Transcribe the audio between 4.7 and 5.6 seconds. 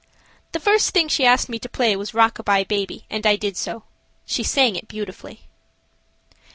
it beautifully.